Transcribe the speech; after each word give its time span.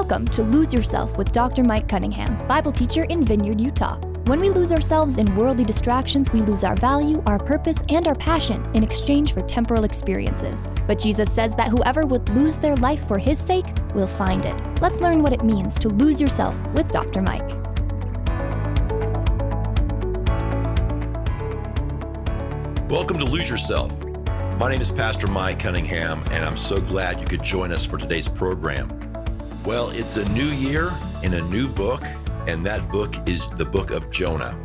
Welcome 0.00 0.28
to 0.28 0.42
Lose 0.42 0.72
Yourself 0.72 1.18
with 1.18 1.30
Dr. 1.30 1.62
Mike 1.62 1.86
Cunningham, 1.86 2.34
Bible 2.48 2.72
teacher 2.72 3.04
in 3.04 3.22
Vineyard, 3.22 3.60
Utah. 3.60 4.00
When 4.24 4.40
we 4.40 4.48
lose 4.48 4.72
ourselves 4.72 5.18
in 5.18 5.32
worldly 5.36 5.62
distractions, 5.62 6.32
we 6.32 6.40
lose 6.40 6.64
our 6.64 6.74
value, 6.74 7.22
our 7.26 7.38
purpose, 7.38 7.82
and 7.90 8.08
our 8.08 8.14
passion 8.14 8.64
in 8.72 8.82
exchange 8.82 9.34
for 9.34 9.42
temporal 9.42 9.84
experiences. 9.84 10.70
But 10.86 10.98
Jesus 10.98 11.30
says 11.30 11.54
that 11.56 11.68
whoever 11.68 12.06
would 12.06 12.26
lose 12.30 12.56
their 12.56 12.76
life 12.76 13.06
for 13.06 13.18
his 13.18 13.38
sake 13.38 13.66
will 13.94 14.06
find 14.06 14.46
it. 14.46 14.80
Let's 14.80 15.00
learn 15.00 15.22
what 15.22 15.34
it 15.34 15.44
means 15.44 15.74
to 15.80 15.90
lose 15.90 16.18
yourself 16.18 16.56
with 16.68 16.90
Dr. 16.90 17.20
Mike. 17.20 17.50
Welcome 22.88 23.18
to 23.18 23.26
Lose 23.26 23.50
Yourself. 23.50 23.92
My 24.56 24.70
name 24.70 24.80
is 24.80 24.90
Pastor 24.90 25.26
Mike 25.26 25.58
Cunningham, 25.58 26.24
and 26.30 26.42
I'm 26.42 26.56
so 26.56 26.80
glad 26.80 27.20
you 27.20 27.26
could 27.26 27.42
join 27.42 27.70
us 27.70 27.84
for 27.84 27.98
today's 27.98 28.28
program. 28.28 28.99
Well, 29.66 29.90
it's 29.90 30.16
a 30.16 30.26
new 30.30 30.46
year 30.46 30.90
in 31.22 31.34
a 31.34 31.42
new 31.42 31.68
book, 31.68 32.02
and 32.46 32.64
that 32.64 32.90
book 32.90 33.14
is 33.28 33.50
the 33.50 33.64
book 33.64 33.90
of 33.90 34.10
Jonah. 34.10 34.58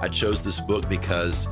I 0.00 0.08
chose 0.08 0.42
this 0.42 0.58
book 0.58 0.88
because 0.88 1.48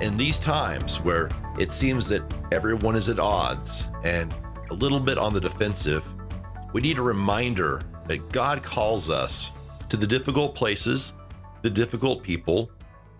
in 0.00 0.16
these 0.16 0.38
times 0.38 1.00
where 1.00 1.28
it 1.58 1.72
seems 1.72 2.08
that 2.10 2.22
everyone 2.52 2.94
is 2.94 3.08
at 3.08 3.18
odds 3.18 3.88
and 4.04 4.32
a 4.70 4.74
little 4.74 5.00
bit 5.00 5.18
on 5.18 5.34
the 5.34 5.40
defensive, 5.40 6.04
we 6.72 6.80
need 6.80 6.98
a 6.98 7.02
reminder 7.02 7.82
that 8.06 8.30
God 8.30 8.62
calls 8.62 9.10
us 9.10 9.50
to 9.88 9.96
the 9.96 10.06
difficult 10.06 10.54
places, 10.54 11.14
the 11.62 11.70
difficult 11.70 12.22
people, 12.22 12.70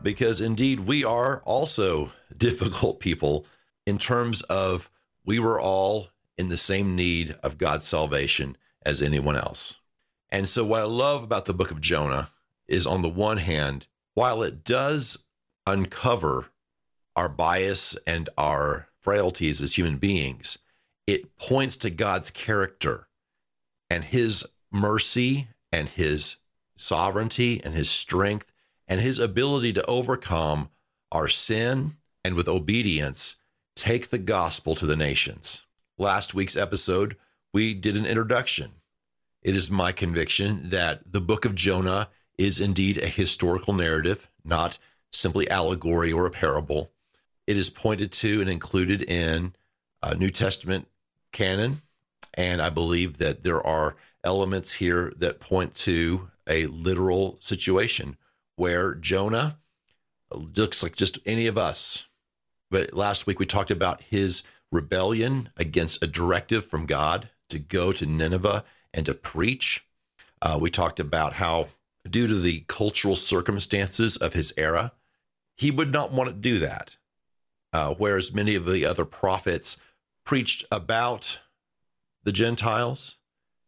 because 0.05 0.41
indeed 0.41 0.79
we 0.79 1.05
are 1.05 1.43
also 1.45 2.13
difficult 2.37 3.01
people 3.01 3.45
in 3.87 3.99
terms 3.99 4.43
of 4.43 4.89
we 5.27 5.41
were 5.41 5.61
all 5.61 6.11
in 6.39 6.49
the 6.49 6.57
same 6.57 6.95
need 6.95 7.35
of 7.43 7.59
God's 7.59 7.87
salvation 7.87 8.57
as 8.85 9.01
anyone 9.01 9.37
else. 9.37 9.79
And 10.31 10.49
so, 10.49 10.65
what 10.65 10.81
I 10.81 10.85
love 10.85 11.23
about 11.23 11.45
the 11.45 11.55
book 11.55 11.71
of 11.71 11.81
Jonah 11.81 12.31
is 12.67 12.87
on 12.87 13.03
the 13.03 13.09
one 13.09 13.39
hand, 13.39 13.87
while 14.15 14.43
it 14.43 14.65
does 14.65 15.25
uncover 15.67 16.47
our 17.17 17.29
bias 17.29 17.97
and 18.07 18.29
our 18.37 18.89
frailties 19.01 19.61
as 19.61 19.77
human 19.77 19.99
beings, 19.99 20.59
it 21.07 21.37
points 21.37 21.77
to 21.79 21.91
God's 21.91 22.31
character 22.31 23.09
and 23.91 24.05
his 24.05 24.45
mercy 24.73 25.49
and 25.71 25.89
his 25.89 26.37
sovereignty 26.77 27.61
and 27.63 27.75
his 27.75 27.91
strength 27.91 28.51
and 28.89 29.01
his 29.01 29.19
ability 29.19 29.73
to 29.73 29.87
overcome 29.87 30.71
our 31.13 31.29
sin 31.29 31.97
and 32.25 32.35
with 32.35 32.49
obedience 32.49 33.37
take 33.77 34.11
the 34.11 34.19
gospel 34.19 34.75
to 34.75 34.87
the 34.87 34.97
nations. 34.97 35.63
Last 35.99 36.35
week's 36.35 36.57
episode, 36.57 37.17
we 37.55 37.73
did 37.73 37.97
an 37.97 38.05
introduction 38.05 38.73
it 39.45 39.55
is 39.55 39.71
my 39.71 39.93
conviction 39.93 40.71
that 40.71 41.13
the 41.13 41.21
book 41.21 41.45
of 41.45 41.55
Jonah 41.55 42.09
is 42.39 42.61
indeed 42.61 42.97
a 42.97 43.07
historical 43.07 43.75
narrative, 43.75 44.31
not 44.43 44.79
simply 45.13 45.49
allegory 45.51 46.11
or 46.11 46.25
a 46.25 46.31
parable. 46.31 46.93
It 47.47 47.59
is 47.59 47.69
pointed 47.69 48.11
to 48.13 48.41
and 48.41 48.49
included 48.49 49.03
in 49.03 49.55
a 50.03 50.15
New 50.15 50.31
Testament 50.31 50.89
canon. 51.31 51.83
And 52.33 52.63
I 52.63 52.71
believe 52.71 53.19
that 53.19 53.43
there 53.43 53.65
are 53.65 53.97
elements 54.25 54.73
here 54.73 55.13
that 55.19 55.41
point 55.41 55.75
to 55.75 56.31
a 56.49 56.65
literal 56.67 57.37
situation 57.41 58.17
where 58.57 58.95
Jonah 58.95 59.59
uh, 60.33 60.39
looks 60.57 60.83
like 60.83 60.97
just 60.97 61.19
any 61.27 61.47
of 61.47 61.59
us. 61.59 62.07
But 62.71 62.95
last 62.95 63.27
week 63.27 63.39
we 63.39 63.47
talked 63.47 63.71
about 63.71 64.01
his 64.03 64.43
rebellion 64.73 65.51
against 65.59 66.03
a 66.03 66.07
directive 66.07 66.65
from 66.65 66.87
God 66.87 67.29
to 67.55 67.59
go 67.59 67.93
to 67.93 68.05
Nineveh 68.05 68.65
and 68.93 69.07
to 69.07 69.15
preach. 69.15 69.87
Uh, 70.43 70.59
we 70.61 70.71
talked 70.71 71.01
about 71.01 71.35
how, 71.35 71.69
due 72.09 72.27
to 72.27 72.35
the 72.35 72.65
cultural 72.67 73.17
circumstances 73.17 74.17
of 74.17 74.35
his 74.35 74.53
era, 74.57 74.93
he 75.57 75.71
would 75.71 75.93
not 75.93 76.13
want 76.13 76.29
to 76.29 76.35
do 76.35 76.59
that. 76.59 76.97
Uh, 77.73 77.95
whereas 77.97 78.35
many 78.35 78.55
of 78.55 78.67
the 78.67 78.85
other 78.85 79.05
prophets 79.05 79.79
preached 80.25 80.65
about 80.71 81.41
the 82.25 82.33
Gentiles, 82.33 83.17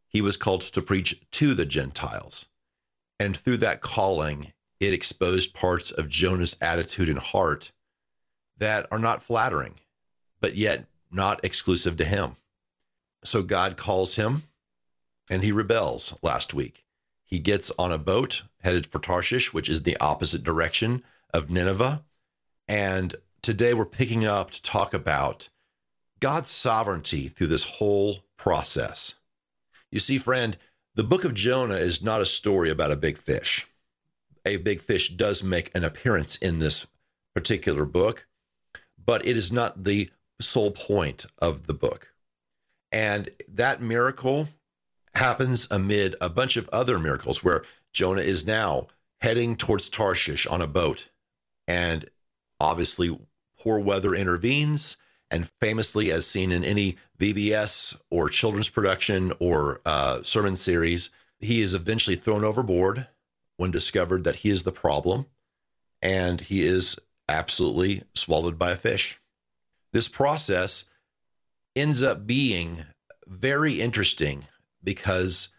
he 0.08 0.20
was 0.20 0.36
called 0.36 0.62
to 0.62 0.82
preach 0.82 1.20
to 1.32 1.54
the 1.54 1.66
Gentiles. 1.66 2.46
And 3.18 3.36
through 3.36 3.58
that 3.58 3.80
calling, 3.80 4.52
it 4.80 4.92
exposed 4.92 5.54
parts 5.54 5.90
of 5.90 6.08
Jonah's 6.08 6.56
attitude 6.60 7.08
and 7.08 7.18
heart 7.18 7.72
that 8.58 8.86
are 8.90 8.98
not 8.98 9.22
flattering, 9.22 9.74
but 10.40 10.56
yet 10.56 10.86
not 11.10 11.44
exclusive 11.44 11.96
to 11.96 12.04
him. 12.04 12.36
So 13.26 13.42
God 13.42 13.76
calls 13.76 14.14
him 14.14 14.44
and 15.28 15.42
he 15.42 15.50
rebels 15.50 16.16
last 16.22 16.54
week. 16.54 16.84
He 17.24 17.40
gets 17.40 17.72
on 17.76 17.90
a 17.90 17.98
boat 17.98 18.44
headed 18.60 18.86
for 18.86 19.00
Tarshish, 19.00 19.52
which 19.52 19.68
is 19.68 19.82
the 19.82 19.96
opposite 19.98 20.44
direction 20.44 21.02
of 21.34 21.50
Nineveh. 21.50 22.04
And 22.68 23.16
today 23.42 23.74
we're 23.74 23.84
picking 23.84 24.24
up 24.24 24.52
to 24.52 24.62
talk 24.62 24.94
about 24.94 25.48
God's 26.20 26.50
sovereignty 26.50 27.26
through 27.26 27.48
this 27.48 27.64
whole 27.64 28.20
process. 28.36 29.16
You 29.90 29.98
see, 29.98 30.18
friend, 30.18 30.56
the 30.94 31.04
book 31.04 31.24
of 31.24 31.34
Jonah 31.34 31.74
is 31.74 32.02
not 32.02 32.20
a 32.20 32.26
story 32.26 32.70
about 32.70 32.92
a 32.92 32.96
big 32.96 33.18
fish. 33.18 33.66
A 34.44 34.56
big 34.58 34.80
fish 34.80 35.10
does 35.10 35.42
make 35.42 35.74
an 35.74 35.82
appearance 35.82 36.36
in 36.36 36.60
this 36.60 36.86
particular 37.34 37.84
book, 37.84 38.28
but 39.04 39.26
it 39.26 39.36
is 39.36 39.50
not 39.50 39.82
the 39.82 40.10
sole 40.40 40.70
point 40.70 41.26
of 41.38 41.66
the 41.66 41.74
book. 41.74 42.12
And 42.96 43.28
that 43.46 43.82
miracle 43.82 44.48
happens 45.14 45.68
amid 45.70 46.16
a 46.18 46.30
bunch 46.30 46.56
of 46.56 46.66
other 46.70 46.98
miracles 46.98 47.44
where 47.44 47.62
Jonah 47.92 48.22
is 48.22 48.46
now 48.46 48.86
heading 49.20 49.54
towards 49.54 49.90
Tarshish 49.90 50.46
on 50.46 50.62
a 50.62 50.66
boat. 50.66 51.10
And 51.68 52.06
obviously, 52.58 53.14
poor 53.60 53.78
weather 53.80 54.14
intervenes. 54.14 54.96
And 55.30 55.46
famously, 55.60 56.10
as 56.10 56.26
seen 56.26 56.50
in 56.50 56.64
any 56.64 56.96
VBS 57.20 58.00
or 58.10 58.30
children's 58.30 58.70
production 58.70 59.34
or 59.40 59.82
uh, 59.84 60.22
sermon 60.22 60.56
series, 60.56 61.10
he 61.38 61.60
is 61.60 61.74
eventually 61.74 62.16
thrown 62.16 62.44
overboard 62.44 63.08
when 63.58 63.70
discovered 63.70 64.24
that 64.24 64.36
he 64.36 64.48
is 64.48 64.62
the 64.62 64.72
problem. 64.72 65.26
And 66.00 66.40
he 66.40 66.62
is 66.62 66.98
absolutely 67.28 68.04
swallowed 68.14 68.58
by 68.58 68.70
a 68.70 68.76
fish. 68.76 69.20
This 69.92 70.08
process 70.08 70.86
ends 71.76 72.02
up 72.02 72.26
being 72.26 72.84
very 73.26 73.80
interesting 73.80 74.44
because 74.82 75.50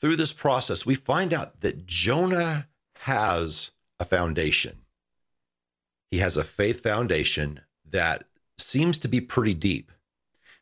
through 0.00 0.16
this 0.16 0.32
process, 0.32 0.86
we 0.86 0.94
find 0.94 1.34
out 1.34 1.60
that 1.60 1.86
Jonah 1.86 2.68
has 3.00 3.72
a 3.98 4.04
foundation. 4.04 4.78
He 6.10 6.18
has 6.18 6.36
a 6.36 6.44
faith 6.44 6.82
foundation 6.82 7.60
that 7.84 8.24
seems 8.56 8.98
to 8.98 9.08
be 9.08 9.20
pretty 9.20 9.54
deep 9.54 9.90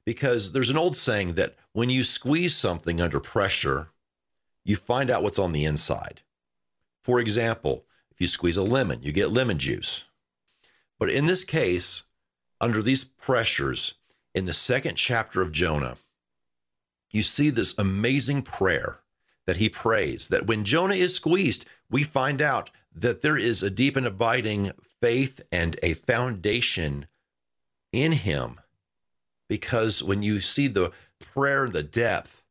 because 0.05 0.53
there's 0.53 0.71
an 0.71 0.79
old 0.79 0.97
saying 0.97 1.35
that 1.35 1.57
when 1.73 1.91
you 1.91 2.03
squeeze 2.03 2.57
something 2.57 3.01
under 3.01 3.21
pressure, 3.21 3.91
you 4.65 4.77
find 4.77 5.11
out 5.11 5.23
what's 5.23 5.39
on 5.39 5.53
the 5.53 5.65
inside. 5.65 6.23
For 7.03 7.21
example, 7.21 7.85
if 8.11 8.21
you 8.21 8.27
squeeze 8.27 8.57
a 8.57 8.63
lemon, 8.63 9.03
you 9.03 9.13
get 9.13 9.31
lemon 9.31 9.59
juice. 9.59 10.05
But 10.99 11.11
in 11.11 11.27
this 11.27 11.45
case, 11.45 12.05
under 12.61 12.83
these 12.83 13.05
pressures, 13.05 13.95
in 14.37 14.45
the 14.45 14.53
second 14.53 14.97
chapter 14.97 15.41
of 15.41 15.51
Jonah, 15.51 15.97
you 17.11 17.23
see 17.23 17.49
this 17.49 17.75
amazing 17.79 18.43
prayer 18.43 19.01
that 19.47 19.57
he 19.57 19.71
prays. 19.71 20.29
That 20.29 20.47
when 20.47 20.63
Jonah 20.63 20.95
is 20.95 21.15
squeezed, 21.15 21.65
we 21.91 22.03
find 22.03 22.43
out 22.43 22.69
that 22.95 23.23
there 23.23 23.39
is 23.39 23.63
a 23.63 23.71
deep 23.71 23.97
and 23.97 24.07
abiding 24.07 24.73
faith 25.01 25.41
and 25.51 25.79
a 25.83 25.95
foundation 25.95 27.07
in 27.93 28.13
him. 28.13 28.61
Because 29.49 30.03
when 30.03 30.23
you 30.23 30.41
see 30.41 30.67
the 30.67 30.93
prayer, 31.19 31.67
the 31.67 31.83
depth, 31.83 32.45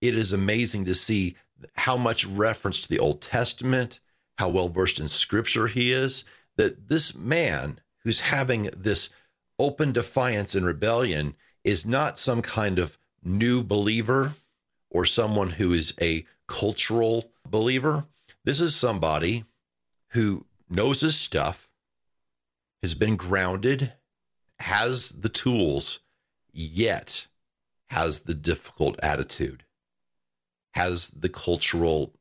it 0.00 0.16
is 0.16 0.32
amazing 0.32 0.84
to 0.86 0.96
see 0.96 1.36
how 1.76 1.96
much 1.96 2.26
reference 2.26 2.80
to 2.82 2.88
the 2.88 2.98
Old 2.98 3.22
Testament, 3.22 4.00
how 4.38 4.48
well 4.48 4.68
versed 4.68 4.98
in 4.98 5.06
scripture 5.06 5.68
he 5.68 5.92
is. 5.92 6.24
That 6.56 6.88
this 6.88 7.14
man 7.14 7.78
who's 8.02 8.20
having 8.20 8.64
this 8.76 9.10
open 9.58 9.92
defiance 9.92 10.54
and 10.54 10.66
rebellion 10.66 11.34
is 11.62 11.86
not 11.86 12.18
some 12.18 12.42
kind 12.42 12.78
of 12.78 12.98
new 13.22 13.62
believer 13.62 14.34
or 14.90 15.04
someone 15.06 15.50
who 15.50 15.72
is 15.72 15.94
a 16.00 16.26
cultural 16.46 17.30
believer. 17.48 18.04
This 18.44 18.60
is 18.60 18.76
somebody 18.76 19.44
who 20.08 20.46
knows 20.68 21.00
his 21.00 21.16
stuff, 21.16 21.70
has 22.82 22.94
been 22.94 23.16
grounded, 23.16 23.94
has 24.60 25.10
the 25.10 25.28
tools, 25.28 26.00
yet 26.52 27.26
has 27.88 28.20
the 28.20 28.34
difficult 28.34 28.98
attitude, 29.02 29.64
has 30.74 31.08
the 31.08 31.28
cultural 31.28 32.14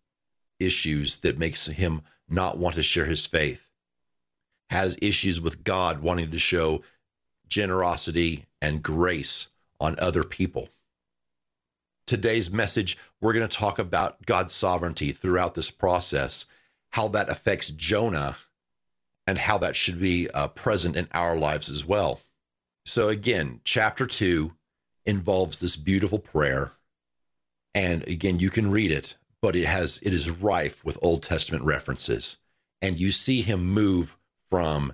issues 0.60 1.18
that 1.18 1.38
makes 1.38 1.68
him 1.68 2.02
not 2.30 2.58
want 2.58 2.76
to 2.76 2.84
share 2.84 3.06
his 3.06 3.26
faith, 3.26 3.70
has 4.70 4.98
issues 5.02 5.42
with 5.42 5.64
God 5.64 6.00
wanting 6.00 6.32
to 6.32 6.40
show 6.40 6.82
generosity 7.54 8.46
and 8.60 8.82
grace 8.82 9.50
on 9.80 9.96
other 10.00 10.24
people. 10.24 10.70
today's 12.06 12.52
message, 12.52 12.98
we're 13.22 13.34
going 13.34 13.48
to 13.48 13.58
talk 13.58 13.80
about 13.80 14.26
God's 14.26 14.54
sovereignty 14.54 15.12
throughout 15.12 15.56
this 15.56 15.72
process, 15.72 16.46
how 16.92 17.08
that 17.10 17.30
affects 17.30 17.72
Jonah, 17.72 18.38
and 19.26 19.38
how 19.38 19.58
that 19.60 19.76
should 19.76 20.00
be 20.00 20.30
uh, 20.34 20.50
present 20.50 20.96
in 20.96 21.08
our 21.14 21.36
lives 21.36 21.70
as 21.70 21.86
well. 21.86 22.22
So, 22.86 23.08
again, 23.08 23.62
chapter 23.64 24.06
two 24.06 24.54
involves 25.06 25.60
this 25.60 25.76
beautiful 25.76 26.20
prayer. 26.20 26.74
And 27.74 28.08
again, 28.08 28.40
you 28.40 28.50
can 28.50 28.70
read 28.70 28.92
it, 28.92 29.16
but 29.42 29.56
it 29.56 29.66
has 29.66 30.00
it 30.04 30.14
is 30.14 30.30
rife 30.30 30.84
with 30.84 31.00
Old 31.02 31.24
Testament 31.24 31.64
references. 31.64 32.38
And 32.82 33.00
you 33.00 33.12
see 33.12 33.42
him 33.42 33.66
move 33.66 34.18
from 34.50 34.94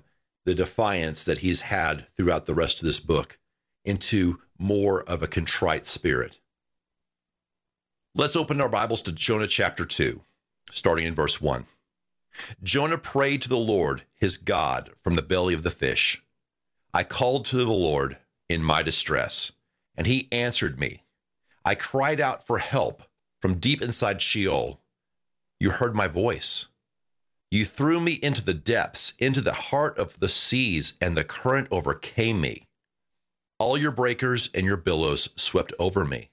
the 0.50 0.54
defiance 0.56 1.22
that 1.22 1.38
he's 1.38 1.60
had 1.60 2.08
throughout 2.16 2.46
the 2.46 2.54
rest 2.54 2.80
of 2.80 2.84
this 2.84 2.98
book 2.98 3.38
into 3.84 4.40
more 4.58 5.04
of 5.04 5.22
a 5.22 5.28
contrite 5.28 5.86
spirit. 5.86 6.40
Let's 8.16 8.34
open 8.34 8.60
our 8.60 8.68
Bibles 8.68 9.00
to 9.02 9.12
Jonah 9.12 9.46
chapter 9.46 9.84
2, 9.84 10.22
starting 10.72 11.06
in 11.06 11.14
verse 11.14 11.40
1. 11.40 11.66
Jonah 12.64 12.98
prayed 12.98 13.42
to 13.42 13.48
the 13.48 13.56
Lord, 13.56 14.02
his 14.16 14.36
God, 14.38 14.90
from 15.00 15.14
the 15.14 15.22
belly 15.22 15.54
of 15.54 15.62
the 15.62 15.70
fish. 15.70 16.20
I 16.92 17.04
called 17.04 17.44
to 17.46 17.56
the 17.58 17.70
Lord 17.70 18.18
in 18.48 18.60
my 18.60 18.82
distress, 18.82 19.52
and 19.96 20.08
he 20.08 20.26
answered 20.32 20.80
me. 20.80 21.04
I 21.64 21.76
cried 21.76 22.18
out 22.18 22.44
for 22.44 22.58
help 22.58 23.04
from 23.40 23.60
deep 23.60 23.80
inside 23.80 24.20
Sheol. 24.20 24.80
You 25.60 25.70
heard 25.70 25.94
my 25.94 26.08
voice. 26.08 26.66
You 27.50 27.64
threw 27.64 28.00
me 28.00 28.12
into 28.22 28.44
the 28.44 28.54
depths, 28.54 29.14
into 29.18 29.40
the 29.40 29.52
heart 29.52 29.98
of 29.98 30.20
the 30.20 30.28
seas, 30.28 30.94
and 31.00 31.16
the 31.16 31.24
current 31.24 31.66
overcame 31.72 32.40
me. 32.40 32.68
All 33.58 33.76
your 33.76 33.90
breakers 33.90 34.50
and 34.54 34.64
your 34.64 34.76
billows 34.76 35.30
swept 35.34 35.72
over 35.78 36.04
me. 36.04 36.30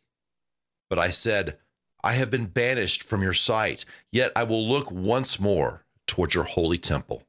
But 0.89 0.99
I 0.99 1.09
said, 1.09 1.57
I 2.03 2.13
have 2.13 2.29
been 2.29 2.45
banished 2.45 3.03
from 3.03 3.23
your 3.23 3.33
sight, 3.33 3.83
yet 4.11 4.31
I 4.35 4.43
will 4.43 4.65
look 4.65 4.91
once 4.91 5.39
more 5.39 5.85
towards 6.05 6.35
your 6.35 6.43
holy 6.43 6.77
temple. 6.77 7.23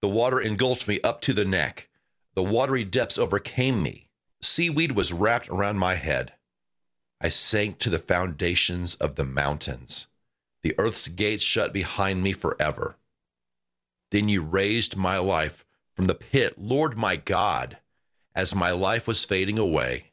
The 0.00 0.08
water 0.08 0.40
engulfed 0.40 0.86
me 0.86 1.00
up 1.02 1.20
to 1.22 1.32
the 1.32 1.44
neck. 1.44 1.88
The 2.34 2.42
watery 2.42 2.84
depths 2.84 3.18
overcame 3.18 3.82
me. 3.82 4.08
Seaweed 4.40 4.92
was 4.92 5.12
wrapped 5.12 5.48
around 5.48 5.78
my 5.78 5.94
head. 5.96 6.34
I 7.20 7.28
sank 7.28 7.78
to 7.80 7.90
the 7.90 7.98
foundations 7.98 8.94
of 8.94 9.16
the 9.16 9.24
mountains. 9.24 10.06
The 10.62 10.74
earth's 10.78 11.08
gates 11.08 11.42
shut 11.42 11.72
behind 11.72 12.22
me 12.22 12.32
forever. 12.32 12.96
Then 14.10 14.28
you 14.28 14.42
raised 14.42 14.96
my 14.96 15.18
life 15.18 15.64
from 15.94 16.06
the 16.06 16.14
pit, 16.14 16.54
Lord 16.58 16.96
my 16.96 17.16
God. 17.16 17.78
As 18.34 18.54
my 18.54 18.70
life 18.70 19.06
was 19.06 19.24
fading 19.24 19.58
away, 19.58 20.12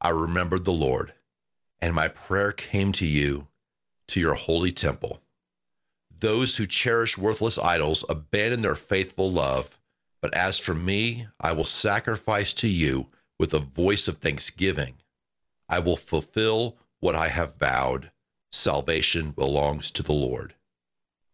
I 0.00 0.10
remembered 0.10 0.64
the 0.64 0.72
Lord, 0.72 1.14
and 1.80 1.94
my 1.94 2.08
prayer 2.08 2.52
came 2.52 2.92
to 2.92 3.06
you, 3.06 3.48
to 4.08 4.20
your 4.20 4.34
holy 4.34 4.72
temple. 4.72 5.20
Those 6.18 6.56
who 6.56 6.66
cherish 6.66 7.16
worthless 7.16 7.58
idols 7.58 8.04
abandon 8.08 8.62
their 8.62 8.74
faithful 8.74 9.30
love, 9.30 9.78
but 10.20 10.34
as 10.34 10.58
for 10.58 10.74
me, 10.74 11.26
I 11.40 11.52
will 11.52 11.64
sacrifice 11.64 12.52
to 12.54 12.68
you 12.68 13.06
with 13.38 13.54
a 13.54 13.58
voice 13.58 14.08
of 14.08 14.18
thanksgiving. 14.18 14.94
I 15.68 15.78
will 15.78 15.96
fulfill 15.96 16.76
what 16.98 17.14
I 17.14 17.28
have 17.28 17.56
vowed. 17.56 18.10
Salvation 18.52 19.30
belongs 19.30 19.90
to 19.92 20.02
the 20.02 20.12
Lord. 20.12 20.54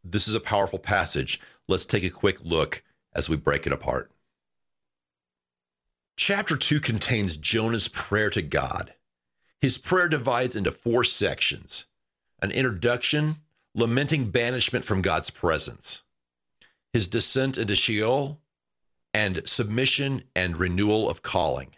This 0.04 0.28
is 0.28 0.34
a 0.34 0.40
powerful 0.40 0.78
passage. 0.78 1.40
Let's 1.66 1.86
take 1.86 2.04
a 2.04 2.10
quick 2.10 2.38
look 2.44 2.82
as 3.14 3.28
we 3.28 3.36
break 3.36 3.66
it 3.66 3.72
apart. 3.72 4.10
Chapter 6.16 6.56
2 6.56 6.80
contains 6.80 7.36
Jonah's 7.36 7.88
prayer 7.88 8.30
to 8.30 8.42
God. 8.42 8.94
His 9.60 9.78
prayer 9.78 10.08
divides 10.08 10.54
into 10.54 10.70
four 10.70 11.04
sections 11.04 11.86
an 12.42 12.50
introduction, 12.50 13.36
lamenting 13.74 14.30
banishment 14.30 14.84
from 14.84 15.00
God's 15.00 15.30
presence, 15.30 16.02
his 16.92 17.08
descent 17.08 17.56
into 17.56 17.74
Sheol, 17.74 18.40
and 19.14 19.48
submission 19.48 20.24
and 20.34 20.58
renewal 20.58 21.08
of 21.08 21.22
calling. 21.22 21.74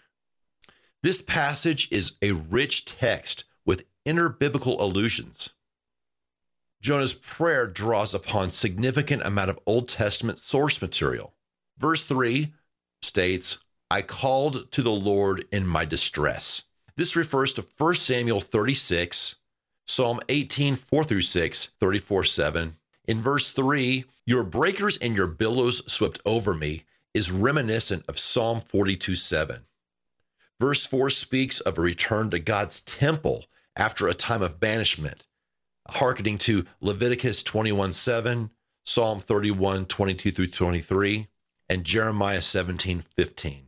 This 1.03 1.23
passage 1.23 1.89
is 1.93 2.17
a 2.21 2.33
rich 2.33 2.85
text 2.85 3.45
with 3.65 3.85
inner 4.09 4.31
biblical 4.31 4.83
allusions. 4.83 5.51
Jonah's 6.81 7.13
prayer 7.13 7.67
draws 7.67 8.15
upon 8.15 8.49
significant 8.49 9.23
amount 9.23 9.51
of 9.51 9.59
Old 9.67 9.87
Testament 9.87 10.39
source 10.39 10.81
material. 10.81 11.35
Verse 11.77 12.07
3 12.07 12.55
states, 13.03 13.59
I 13.91 14.01
called 14.01 14.73
to 14.73 14.81
the 14.81 14.91
Lord 14.91 15.45
in 15.53 15.67
my 15.67 15.85
distress. 15.85 16.63
This 16.97 17.17
refers 17.17 17.53
to 17.53 17.67
1 17.77 17.97
Samuel 17.97 18.41
36, 18.41 19.35
Psalm 19.87 20.21
18, 20.31 20.77
4 20.77 21.05
through 21.05 21.23
6, 21.23 21.67
34, 21.79 22.25
7. 22.25 22.77
In 23.07 23.21
verse 23.21 23.53
3, 23.53 24.07
your 24.25 24.43
breakers 24.43 24.97
and 24.97 25.15
your 25.15 25.27
billows 25.27 25.83
swept 25.91 26.21
over 26.25 26.55
me 26.55 26.85
is 27.13 27.31
reminiscent 27.31 28.05
of 28.09 28.19
Psalm 28.19 28.63
42, 28.63 29.15
7. 29.17 29.67
Verse 30.59 30.87
4 30.87 31.11
speaks 31.11 31.61
of 31.61 31.77
a 31.77 31.83
return 31.83 32.31
to 32.31 32.39
God's 32.39 32.81
temple 32.81 33.45
after 33.79 34.09
a 34.09 34.15
time 34.15 34.43
of 34.43 34.61
banishment, 34.61 35.27
hearkening 35.89 36.37
to 36.37 36.65
Leviticus 36.81 37.43
21, 37.43 37.93
7, 37.93 38.51
Psalm 38.85 39.21
31, 39.21 39.87
22 39.87 40.31
through 40.33 40.47
23, 40.49 41.29
and 41.69 41.85
Jeremiah 41.85 42.43
17, 42.43 43.01
15. 43.01 43.67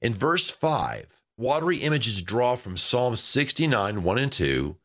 In 0.00 0.14
verse 0.14 0.48
5, 0.48 1.20
watery 1.36 1.78
images 1.78 2.22
draw 2.22 2.56
from 2.56 2.76
Psalm 2.76 3.16
69, 3.16 4.02
1 4.02 4.18
and 4.18 4.32
2, 4.32 4.76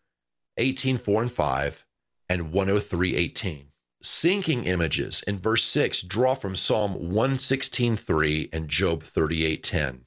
18, 0.58 0.98
4 0.98 1.22
and 1.22 1.32
5, 1.32 1.86
and 2.30 2.52
103, 2.52 3.16
18. 3.16 3.68
Sinking 4.02 4.66
images 4.66 5.24
in 5.26 5.38
verse 5.38 5.64
6 5.64 6.02
draw 6.04 6.34
from 6.34 6.58
Psalm 6.58 6.94
116, 7.12 7.96
3 7.96 8.50
and 8.52 8.68
Job 8.68 9.04
38, 9.04 9.64
10. 9.64 10.06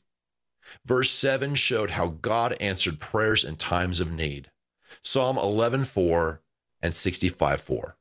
Verse 0.84 1.10
7 1.10 1.54
showed 1.54 1.90
how 1.90 2.08
God 2.08 2.56
answered 2.60 3.00
prayers 3.00 3.44
in 3.44 3.56
times 3.56 4.00
of 4.00 4.12
need. 4.12 4.50
Psalm 5.02 5.38
11, 5.38 5.84
4 5.84 6.40
and 6.82 6.94
65, 6.94 7.60
4. 7.60 7.96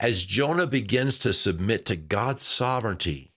As 0.00 0.24
Jonah 0.24 0.66
begins 0.66 1.18
to 1.18 1.32
submit 1.32 1.86
to 1.86 1.96
God's 1.96 2.42
sovereignty, 2.42 3.32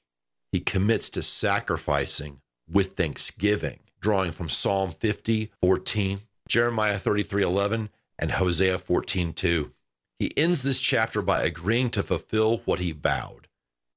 he 0.52 0.60
commits 0.60 1.10
to 1.12 1.22
sacrificing 1.22 2.42
with 2.70 2.94
thanksgiving, 2.94 3.80
drawing 4.00 4.32
from 4.32 4.50
Psalm 4.50 4.92
50, 4.92 5.52
14, 5.62 6.22
Jeremiah 6.48 6.98
33, 6.98 7.44
11, 7.44 7.90
and 8.18 8.32
Hosea 8.32 8.80
14, 8.80 9.34
2. 9.34 9.72
He 10.18 10.32
ends 10.38 10.64
this 10.64 10.80
chapter 10.80 11.22
by 11.22 11.44
agreeing 11.44 11.90
to 11.92 12.04
fulfill 12.04 12.60
what 12.66 12.80
he 12.80 12.92
vowed, 12.92 13.48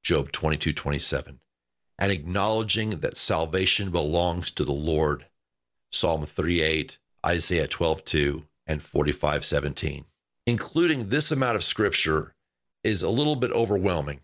Job 0.03 0.33
22, 0.33 0.73
27, 0.73 1.41
and 1.99 2.13
acknowledging 2.13 2.91
that 2.91 3.17
salvation 3.17 3.91
belongs 3.91 4.51
to 4.53 4.65
the 4.65 4.73
Lord, 4.73 5.27
Psalm 5.91 6.23
38, 6.23 6.99
Isaiah 7.27 7.67
12, 7.67 8.05
2, 8.05 8.45
and 8.67 8.83
45, 8.83 9.45
17. 9.45 10.05
Including 10.47 11.09
this 11.09 11.33
amount 11.33 11.57
of 11.57 11.65
scripture 11.65 12.35
is 12.85 13.03
a 13.03 13.11
little 13.11 13.37
bit 13.37 13.51
overwhelming. 13.53 14.21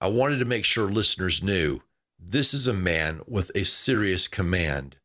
I 0.00 0.08
wanted 0.08 0.38
to 0.38 0.44
make 0.44 0.64
sure 0.64 0.88
listeners 0.90 1.42
knew 1.42 1.80
this 2.18 2.52
is 2.52 2.68
a 2.68 2.74
man 2.74 3.22
with 3.26 3.50
a 3.54 3.64
serious 3.64 4.28
command 4.28 4.96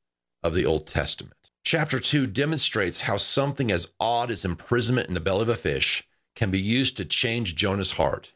of 0.44 0.54
the 0.54 0.66
Old 0.66 0.86
Testament. 0.86 1.50
Chapter 1.64 2.00
2 2.00 2.28
demonstrates 2.28 3.02
how 3.02 3.18
something 3.18 3.72
as 3.72 3.92
odd 4.00 4.30
as 4.30 4.46
imprisonment 4.46 5.08
in 5.08 5.14
the 5.14 5.20
belly 5.20 5.44
of 5.44 5.50
a 5.50 5.56
fish 5.56 6.08
can 6.36 6.52
be 6.52 6.60
used 6.60 6.98
to 6.98 7.06
change 7.06 7.56
Jonah's 7.56 7.94
heart. 7.94 8.34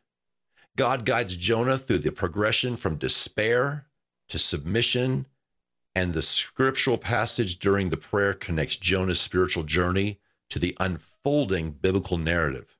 God 0.79 1.03
guides 1.03 1.36
Jonah 1.36 1.77
through 1.77 1.98
the 1.98 2.12
progression 2.13 2.77
from 2.77 2.95
despair 2.95 3.88
to 4.29 4.39
submission, 4.39 5.25
and 5.93 6.13
the 6.13 6.21
scriptural 6.21 6.98
passage 6.98 7.59
during 7.59 7.89
the 7.89 7.98
prayer 7.98 8.33
connects 8.33 8.77
Jonah's 8.77 9.19
spiritual 9.19 9.63
journey 9.63 10.21
to 10.50 10.57
the 10.57 10.77
unfolding 10.79 11.71
biblical 11.71 12.17
narrative. 12.17 12.77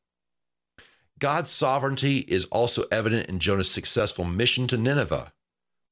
God's 1.20 1.51
sovereignty 1.51 2.20
is 2.20 2.46
also 2.46 2.86
evident 2.89 3.27
in 3.27 3.39
Jonah's 3.39 3.70
successful 3.70 4.24
mission 4.24 4.65
to 4.68 4.77
Nineveh 4.77 5.34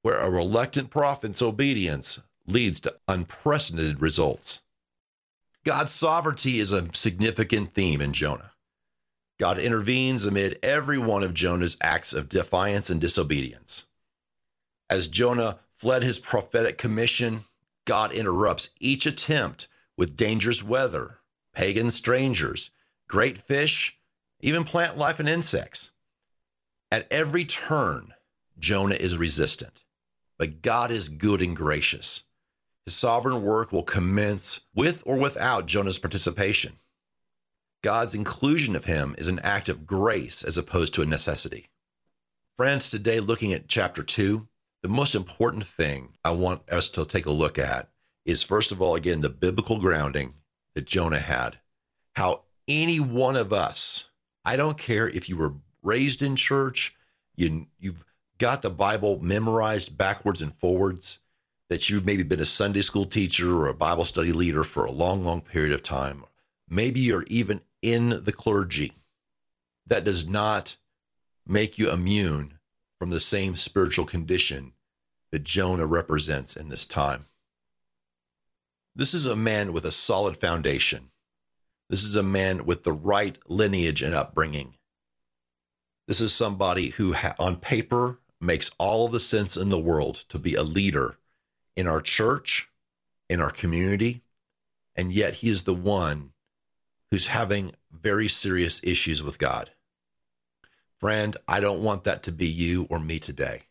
where 0.02 0.22
a 0.22 0.32
reluctant 0.32 0.90
prophet's 0.90 1.42
obedience 1.42 2.22
leads 2.46 2.80
to 2.80 2.96
unprecedented 3.10 4.02
results. 4.02 4.62
God's 5.66 5.92
sovereignty 5.92 6.60
is 6.60 6.72
a 6.72 6.88
significant 6.94 7.74
theme 7.74 8.00
in 8.00 8.14
Jonah. 8.14 8.54
God 9.40 9.60
intervenes 9.60 10.26
amid 10.26 10.60
every 10.64 10.98
one 10.98 11.24
of 11.24 11.34
Jonah's 11.34 11.78
acts 11.82 12.14
of 12.14 12.30
defiance 12.30 12.90
and 12.90 13.00
disobedience. 13.00 13.86
As 14.90 15.08
Jonah 15.08 15.60
fled 15.76 16.04
his 16.04 16.20
prophetic 16.20 16.78
commission, 16.78 17.46
God 17.86 18.12
interrupts 18.12 18.72
each 18.80 19.06
attempt 19.06 19.68
with 19.96 20.18
dangerous 20.18 20.64
weather, 20.64 21.20
pagan 21.54 21.90
strangers, 21.90 22.72
great 23.08 23.38
fish, 23.38 23.98
even 24.40 24.64
plant 24.64 24.98
life 24.98 25.20
and 25.20 25.30
insects. 25.30 25.92
At 26.92 27.08
every 27.12 27.46
turn, 27.46 28.14
Jonah 28.58 28.96
is 28.96 29.18
resistant 29.18 29.84
but 30.38 30.62
God 30.62 30.92
is 30.92 31.10
good 31.10 31.42
and 31.42 31.56
gracious. 31.56 32.24
His 32.86 32.96
sovereign 32.96 33.44
work 33.44 33.72
will 33.72 33.84
commence 33.84 34.62
with 34.74 35.04
or 35.06 35.18
without 35.18 35.66
Jonah's 35.66 36.00
participation. 36.00 36.78
God's 37.84 38.16
inclusion 38.16 38.76
of 38.76 38.86
him 38.86 39.16
is 39.18 39.28
an 39.28 39.40
act 39.40 39.70
of 39.70 39.86
grace 39.86 40.44
as 40.44 40.58
opposed 40.58 40.94
to 40.96 41.02
a 41.02 41.06
necessity. 41.06 41.68
Friends, 42.58 42.90
today 42.90 43.20
looking 43.20 43.54
at 43.54 43.68
chapter 43.68 44.02
2, 44.02 44.48
the 44.82 44.90
most 44.90 45.14
important 45.14 45.66
thing 45.66 46.14
I 46.26 46.32
want 46.32 46.68
us 46.70 46.90
to 46.92 47.06
take 47.06 47.28
a 47.28 47.32
look 47.32 47.60
at 47.60 47.90
is 48.26 48.42
first 48.42 48.72
of 48.72 48.82
all, 48.82 48.96
again, 48.96 49.22
the 49.22 49.30
biblical 49.30 49.80
grounding 49.80 50.34
that 50.74 50.86
Jonah 50.86 51.20
had. 51.20 51.60
How 52.16 52.44
any 52.68 53.00
one 53.00 53.36
of 53.36 53.54
us, 53.54 54.10
I 54.44 54.56
don't 54.56 54.78
care 54.78 55.08
if 55.08 55.30
you 55.30 55.38
were 55.38 55.54
raised 55.84 56.22
in 56.22 56.36
church, 56.36 56.96
you, 57.36 57.68
you've 57.80 58.04
got 58.40 58.64
the 58.64 58.70
Bible 58.72 59.20
memorized 59.22 59.98
backwards 59.98 60.42
and 60.42 60.54
forwards, 60.54 61.20
that 61.70 61.90
you've 61.90 62.06
maybe 62.06 62.24
been 62.24 62.40
a 62.40 62.46
Sunday 62.46 62.82
school 62.82 63.06
teacher 63.06 63.56
or 63.56 63.68
a 63.68 63.74
Bible 63.74 64.06
study 64.06 64.32
leader 64.32 64.64
for 64.64 64.86
a 64.86 64.92
long, 64.92 65.24
long 65.24 65.42
period 65.42 65.74
of 65.74 65.84
time. 65.84 66.24
Maybe 66.70 67.00
you're 67.00 67.26
even 67.28 67.62
in 67.82 68.24
the 68.24 68.34
clergy. 68.34 68.94
That 69.86 70.04
does 70.04 70.28
not 70.28 70.78
make 71.46 71.78
you 71.78 71.92
immune 71.92 72.60
from 73.00 73.10
the 73.12 73.20
same 73.20 73.56
spiritual 73.56 74.06
condition 74.06 74.74
that 75.32 75.44
Jonah 75.44 75.86
represents 75.86 76.56
in 76.56 76.70
this 76.70 76.86
time. 76.86 77.26
This 78.96 79.14
is 79.14 79.26
a 79.26 79.36
man 79.36 79.74
with 79.74 79.86
a 79.86 79.92
solid 79.92 80.38
foundation. 80.38 81.12
This 81.90 82.04
is 82.04 82.16
a 82.16 82.24
man 82.24 82.66
with 82.66 82.84
the 82.84 82.92
right 82.92 83.38
lineage 83.48 84.02
and 84.02 84.14
upbringing. 84.14 84.74
This 86.08 86.20
is 86.20 86.34
somebody 86.34 86.90
who, 86.90 87.16
on 87.38 87.58
paper, 87.58 88.20
makes 88.42 88.72
all 88.78 89.08
the 89.08 89.20
sense 89.20 89.56
in 89.58 89.70
the 89.70 89.80
world 89.80 90.26
to 90.30 90.40
be 90.40 90.56
a 90.56 90.64
leader 90.64 91.18
in 91.76 91.88
our 91.88 92.02
church, 92.02 92.70
in 93.30 93.42
our 93.42 93.52
community, 93.52 94.24
and 94.96 95.14
yet 95.14 95.36
he 95.36 95.50
is 95.50 95.64
the 95.64 95.76
one 95.76 96.32
who's 97.12 97.28
having 97.28 97.72
very 97.92 98.28
serious 98.28 98.82
issues 98.84 99.24
with 99.24 99.40
God. 99.40 99.72
Friend, 101.00 101.38
I 101.48 101.60
don't 101.60 101.84
want 101.84 102.04
that 102.06 102.24
to 102.24 102.32
be 102.32 102.48
you 102.48 102.88
or 102.90 103.00
me 103.00 103.20
today. 103.20 103.64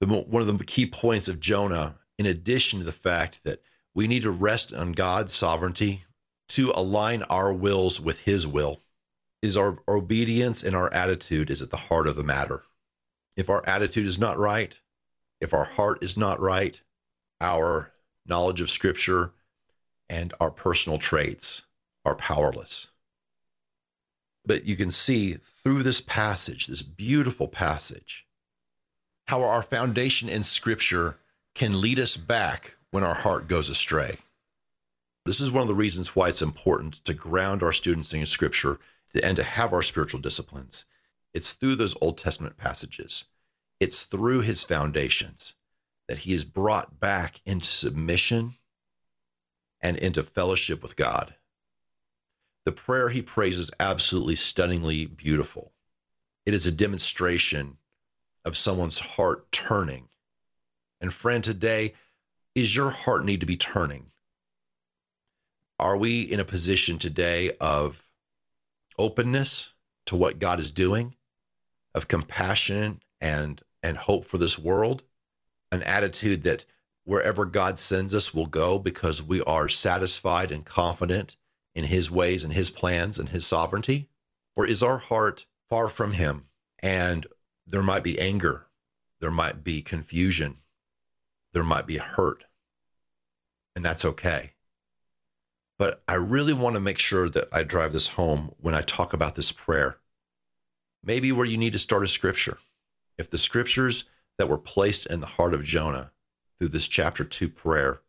The, 0.00 0.06
one 0.06 0.42
of 0.42 0.58
the 0.58 0.64
key 0.64 0.86
points 0.86 1.28
of 1.28 1.40
Jonah, 1.40 1.96
in 2.18 2.26
addition 2.26 2.78
to 2.78 2.84
the 2.84 2.92
fact 2.92 3.42
that 3.44 3.62
we 3.94 4.06
need 4.06 4.22
to 4.22 4.30
rest 4.30 4.72
on 4.72 4.92
God's 4.92 5.32
sovereignty 5.32 6.04
to 6.50 6.72
align 6.74 7.22
our 7.24 7.52
wills 7.52 8.00
with 8.00 8.20
his 8.20 8.46
will, 8.46 8.80
is 9.42 9.56
our 9.56 9.78
obedience 9.88 10.62
and 10.62 10.76
our 10.76 10.92
attitude 10.92 11.50
is 11.50 11.62
at 11.62 11.70
the 11.70 11.76
heart 11.76 12.06
of 12.06 12.16
the 12.16 12.24
matter. 12.24 12.62
If 13.36 13.48
our 13.48 13.66
attitude 13.66 14.06
is 14.06 14.18
not 14.18 14.38
right, 14.38 14.78
if 15.40 15.54
our 15.54 15.64
heart 15.64 16.02
is 16.02 16.16
not 16.16 16.40
right, 16.40 16.80
our 17.40 17.92
knowledge 18.26 18.60
of 18.60 18.68
scripture 18.68 19.32
and 20.10 20.34
our 20.40 20.50
personal 20.50 20.98
traits 20.98 21.62
are 22.04 22.14
powerless. 22.14 22.88
But 24.44 24.64
you 24.64 24.76
can 24.76 24.90
see 24.90 25.34
through 25.34 25.82
this 25.82 26.00
passage, 26.00 26.66
this 26.66 26.82
beautiful 26.82 27.48
passage, 27.48 28.26
how 29.26 29.42
our 29.42 29.62
foundation 29.62 30.28
in 30.28 30.42
Scripture 30.42 31.18
can 31.54 31.80
lead 31.80 31.98
us 31.98 32.16
back 32.16 32.76
when 32.90 33.04
our 33.04 33.14
heart 33.14 33.48
goes 33.48 33.68
astray. 33.68 34.16
This 35.26 35.40
is 35.40 35.50
one 35.50 35.62
of 35.62 35.68
the 35.68 35.74
reasons 35.74 36.16
why 36.16 36.28
it's 36.28 36.42
important 36.42 37.04
to 37.04 37.14
ground 37.14 37.62
our 37.62 37.72
students 37.72 38.12
in 38.12 38.24
Scripture 38.26 38.78
and 39.22 39.36
to 39.36 39.42
have 39.42 39.72
our 39.72 39.82
spiritual 39.82 40.20
disciplines. 40.20 40.84
It's 41.34 41.52
through 41.52 41.76
those 41.76 41.96
Old 42.00 42.18
Testament 42.18 42.56
passages, 42.56 43.26
it's 43.78 44.02
through 44.02 44.40
his 44.40 44.64
foundations 44.64 45.54
that 46.08 46.18
he 46.18 46.32
is 46.32 46.44
brought 46.44 46.98
back 46.98 47.40
into 47.46 47.66
submission 47.66 48.54
and 49.80 49.96
into 49.96 50.22
fellowship 50.22 50.82
with 50.82 50.96
God. 50.96 51.36
The 52.64 52.72
prayer 52.72 53.08
he 53.08 53.22
prays 53.22 53.58
is 53.58 53.70
absolutely 53.80 54.36
stunningly 54.36 55.06
beautiful. 55.06 55.72
It 56.44 56.54
is 56.54 56.66
a 56.66 56.72
demonstration 56.72 57.78
of 58.44 58.56
someone's 58.56 59.00
heart 59.00 59.50
turning. 59.50 60.08
And 61.00 61.12
friend, 61.12 61.42
today, 61.42 61.94
is 62.54 62.76
your 62.76 62.90
heart 62.90 63.24
need 63.24 63.40
to 63.40 63.46
be 63.46 63.56
turning? 63.56 64.10
Are 65.78 65.96
we 65.96 66.22
in 66.22 66.40
a 66.40 66.44
position 66.44 66.98
today 66.98 67.52
of 67.60 68.10
openness 68.98 69.72
to 70.06 70.16
what 70.16 70.38
God 70.38 70.60
is 70.60 70.72
doing, 70.72 71.14
of 71.94 72.08
compassion 72.08 73.00
and 73.20 73.62
and 73.82 73.96
hope 73.96 74.26
for 74.26 74.36
this 74.36 74.58
world? 74.58 75.02
An 75.72 75.82
attitude 75.84 76.42
that 76.42 76.66
wherever 77.04 77.46
God 77.46 77.78
sends 77.78 78.14
us, 78.14 78.34
we'll 78.34 78.46
go 78.46 78.78
because 78.78 79.22
we 79.22 79.40
are 79.42 79.68
satisfied 79.68 80.52
and 80.52 80.66
confident 80.66 81.36
in 81.80 81.86
his 81.86 82.10
ways 82.10 82.44
and 82.44 82.52
his 82.52 82.68
plans 82.68 83.18
and 83.18 83.30
his 83.30 83.46
sovereignty? 83.46 84.10
Or 84.54 84.66
is 84.66 84.82
our 84.82 84.98
heart 84.98 85.46
far 85.70 85.88
from 85.88 86.12
him 86.12 86.44
and 86.82 87.26
there 87.66 87.82
might 87.82 88.04
be 88.04 88.20
anger, 88.20 88.66
there 89.20 89.30
might 89.30 89.64
be 89.64 89.80
confusion, 89.80 90.58
there 91.54 91.64
might 91.64 91.86
be 91.86 91.96
hurt, 91.96 92.44
and 93.74 93.82
that's 93.82 94.04
okay. 94.04 94.52
But 95.78 96.02
I 96.06 96.16
really 96.16 96.52
want 96.52 96.76
to 96.76 96.80
make 96.80 96.98
sure 96.98 97.30
that 97.30 97.48
I 97.50 97.62
drive 97.62 97.94
this 97.94 98.08
home 98.08 98.54
when 98.58 98.74
I 98.74 98.82
talk 98.82 99.14
about 99.14 99.34
this 99.34 99.52
prayer. 99.52 99.96
Maybe 101.02 101.32
where 101.32 101.46
you 101.46 101.56
need 101.56 101.72
to 101.72 101.78
start 101.78 102.04
a 102.04 102.08
scripture. 102.08 102.58
If 103.16 103.30
the 103.30 103.38
scriptures 103.38 104.04
that 104.36 104.50
were 104.50 104.58
placed 104.58 105.06
in 105.06 105.20
the 105.20 105.26
heart 105.26 105.54
of 105.54 105.64
Jonah 105.64 106.12
through 106.58 106.68
this 106.68 106.88
chapter 106.88 107.24
2 107.24 107.48
prayer 107.48 108.02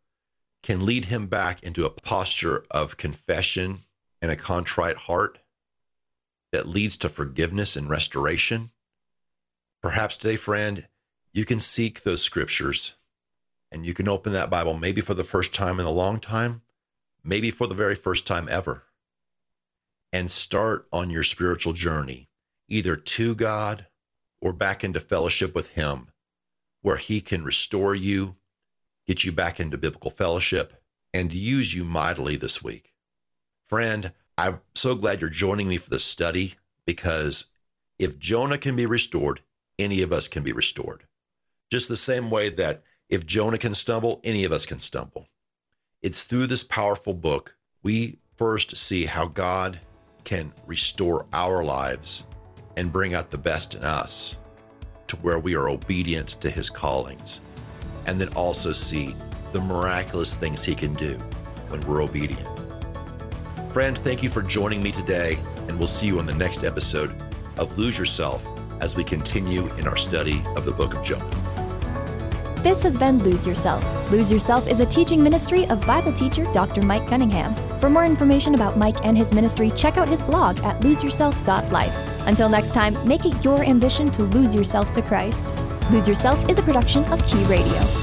can 0.62 0.86
lead 0.86 1.06
him 1.06 1.26
back 1.26 1.62
into 1.62 1.84
a 1.84 1.90
posture 1.90 2.64
of 2.70 2.96
confession 2.96 3.80
and 4.20 4.30
a 4.30 4.36
contrite 4.36 4.96
heart 4.96 5.38
that 6.52 6.68
leads 6.68 6.96
to 6.98 7.08
forgiveness 7.08 7.76
and 7.76 7.88
restoration. 7.88 8.70
Perhaps 9.80 10.16
today, 10.16 10.36
friend, 10.36 10.86
you 11.32 11.44
can 11.44 11.58
seek 11.58 12.02
those 12.02 12.22
scriptures 12.22 12.94
and 13.72 13.86
you 13.86 13.94
can 13.94 14.06
open 14.06 14.32
that 14.32 14.50
Bible 14.50 14.76
maybe 14.76 15.00
for 15.00 15.14
the 15.14 15.24
first 15.24 15.54
time 15.54 15.80
in 15.80 15.86
a 15.86 15.90
long 15.90 16.20
time, 16.20 16.62
maybe 17.24 17.50
for 17.50 17.66
the 17.66 17.74
very 17.74 17.94
first 17.94 18.26
time 18.26 18.46
ever, 18.50 18.84
and 20.12 20.30
start 20.30 20.86
on 20.92 21.08
your 21.08 21.24
spiritual 21.24 21.72
journey, 21.72 22.28
either 22.68 22.94
to 22.94 23.34
God 23.34 23.86
or 24.40 24.52
back 24.52 24.84
into 24.84 25.00
fellowship 25.00 25.54
with 25.54 25.68
Him, 25.68 26.08
where 26.82 26.98
He 26.98 27.22
can 27.22 27.42
restore 27.42 27.94
you 27.94 28.36
get 29.06 29.24
you 29.24 29.32
back 29.32 29.58
into 29.60 29.78
biblical 29.78 30.10
fellowship, 30.10 30.74
and 31.14 31.32
use 31.32 31.74
you 31.74 31.84
mightily 31.84 32.36
this 32.36 32.62
week. 32.62 32.92
Friend, 33.66 34.12
I'm 34.38 34.60
so 34.74 34.94
glad 34.94 35.20
you're 35.20 35.30
joining 35.30 35.68
me 35.68 35.76
for 35.76 35.90
this 35.90 36.04
study 36.04 36.54
because 36.86 37.46
if 37.98 38.18
Jonah 38.18 38.58
can 38.58 38.76
be 38.76 38.86
restored, 38.86 39.40
any 39.78 40.02
of 40.02 40.12
us 40.12 40.28
can 40.28 40.42
be 40.42 40.52
restored. 40.52 41.04
Just 41.70 41.88
the 41.88 41.96
same 41.96 42.30
way 42.30 42.48
that 42.50 42.82
if 43.08 43.26
Jonah 43.26 43.58
can 43.58 43.74
stumble, 43.74 44.20
any 44.24 44.44
of 44.44 44.52
us 44.52 44.66
can 44.66 44.80
stumble. 44.80 45.28
It's 46.02 46.22
through 46.22 46.46
this 46.46 46.64
powerful 46.64 47.14
book 47.14 47.56
we 47.82 48.18
first 48.36 48.76
see 48.76 49.06
how 49.06 49.26
God 49.26 49.80
can 50.24 50.52
restore 50.66 51.26
our 51.32 51.62
lives 51.64 52.24
and 52.76 52.92
bring 52.92 53.14
out 53.14 53.30
the 53.30 53.38
best 53.38 53.74
in 53.74 53.82
us 53.82 54.36
to 55.08 55.16
where 55.16 55.38
we 55.38 55.54
are 55.54 55.68
obedient 55.68 56.28
to 56.40 56.48
his 56.48 56.70
callings 56.70 57.40
and 58.06 58.20
then 58.20 58.28
also 58.34 58.72
see 58.72 59.14
the 59.52 59.60
miraculous 59.60 60.36
things 60.36 60.64
He 60.64 60.74
can 60.74 60.94
do 60.94 61.14
when 61.68 61.80
we're 61.82 62.02
obedient. 62.02 62.48
Friend, 63.72 63.96
thank 63.96 64.22
you 64.22 64.28
for 64.28 64.42
joining 64.42 64.82
me 64.82 64.92
today, 64.92 65.38
and 65.68 65.78
we'll 65.78 65.88
see 65.88 66.06
you 66.06 66.18
on 66.18 66.26
the 66.26 66.34
next 66.34 66.64
episode 66.64 67.14
of 67.58 67.76
Lose 67.78 67.98
Yourself 67.98 68.46
as 68.80 68.96
we 68.96 69.04
continue 69.04 69.72
in 69.74 69.86
our 69.86 69.96
study 69.96 70.42
of 70.56 70.64
the 70.64 70.72
book 70.72 70.94
of 70.94 71.02
Jonah. 71.02 71.30
This 72.62 72.82
has 72.84 72.96
been 72.96 73.18
Lose 73.24 73.44
Yourself. 73.44 73.84
Lose 74.12 74.30
Yourself 74.30 74.68
is 74.68 74.78
a 74.78 74.86
teaching 74.86 75.20
ministry 75.20 75.66
of 75.66 75.84
Bible 75.84 76.12
teacher 76.12 76.44
Dr. 76.52 76.82
Mike 76.82 77.08
Cunningham. 77.08 77.54
For 77.80 77.90
more 77.90 78.04
information 78.04 78.54
about 78.54 78.78
Mike 78.78 79.04
and 79.04 79.18
his 79.18 79.32
ministry, 79.32 79.72
check 79.72 79.96
out 79.96 80.08
his 80.08 80.22
blog 80.22 80.60
at 80.60 80.80
loseyourself.life. 80.80 82.26
Until 82.26 82.48
next 82.48 82.72
time, 82.72 82.96
make 83.06 83.26
it 83.26 83.44
your 83.44 83.64
ambition 83.64 84.12
to 84.12 84.22
lose 84.22 84.54
yourself 84.54 84.92
to 84.94 85.02
Christ. 85.02 85.48
Lose 85.90 86.08
Yourself 86.08 86.48
is 86.48 86.58
a 86.58 86.62
production 86.62 87.04
of 87.06 87.24
Key 87.26 87.42
Radio. 87.44 88.01